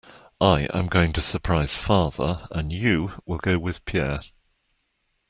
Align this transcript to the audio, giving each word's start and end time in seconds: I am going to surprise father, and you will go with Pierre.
I 0.39 0.61
am 0.73 0.87
going 0.87 1.13
to 1.13 1.21
surprise 1.21 1.75
father, 1.75 2.47
and 2.49 2.73
you 2.73 3.21
will 3.27 3.37
go 3.37 3.59
with 3.59 3.85
Pierre. 3.85 4.21